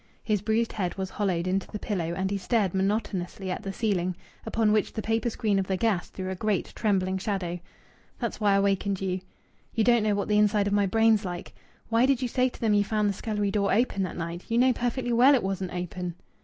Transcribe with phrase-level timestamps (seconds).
[0.23, 4.15] His bruised head was hollowed into the pillow, and he stared monotonously at the ceiling,
[4.47, 7.59] upon which the paper screen of the gas threw a great trembling shadow.
[8.17, 9.21] "That's why I wakened you.
[9.75, 11.53] You don't know what the inside of my brain's like....
[11.89, 14.45] Why did you say to them you found the scullery door open that night?
[14.49, 16.15] You know perfectly well it wasn't open."